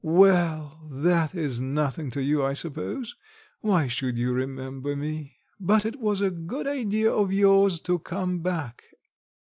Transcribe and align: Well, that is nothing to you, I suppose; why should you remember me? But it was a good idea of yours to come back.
Well, 0.03 0.79
that 0.89 1.35
is 1.35 1.61
nothing 1.61 2.09
to 2.09 2.23
you, 2.23 2.43
I 2.43 2.53
suppose; 2.53 3.15
why 3.59 3.85
should 3.85 4.17
you 4.17 4.33
remember 4.33 4.95
me? 4.95 5.37
But 5.59 5.85
it 5.85 5.99
was 5.99 6.21
a 6.21 6.31
good 6.31 6.65
idea 6.65 7.11
of 7.13 7.31
yours 7.31 7.79
to 7.81 7.99
come 7.99 8.39
back. 8.39 8.83